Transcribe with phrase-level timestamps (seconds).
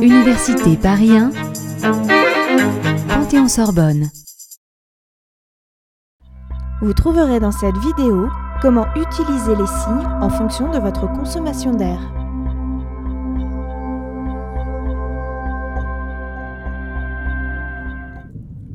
[0.00, 1.30] Université Paris 1,
[3.08, 4.08] Panthéon-Sorbonne.
[6.80, 8.28] Vous trouverez dans cette vidéo
[8.62, 12.00] comment utiliser les signes en fonction de votre consommation d'air.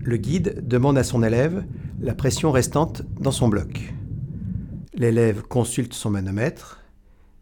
[0.03, 1.63] Le guide demande à son élève
[1.99, 3.93] la pression restante dans son bloc.
[4.93, 6.80] L'élève consulte son manomètre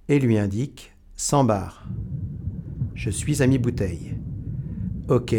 [0.10, 1.88] et lui indique 100 bars.
[2.96, 4.18] Je suis à mi-bouteille.
[5.08, 5.36] OK,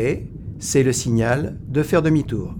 [0.58, 2.54] c'est le signal de faire demi-tour.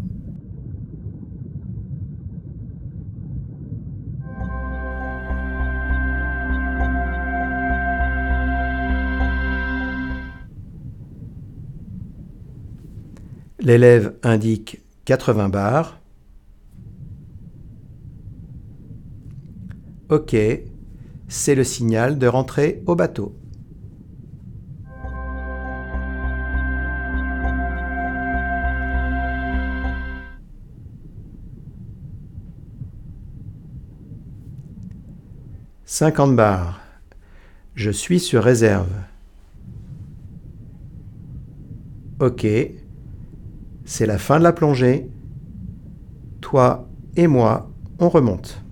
[13.60, 16.00] L'élève indique 80 bars.
[20.08, 20.34] OK,
[21.30, 23.36] c'est le signal de rentrer au bateau.
[35.84, 36.80] «50 bars.
[37.74, 38.90] Je suis sur réserve.
[42.18, 42.46] OK,
[43.84, 45.08] c'est la fin de la plongée.
[46.40, 48.64] Toi et moi, on remonte.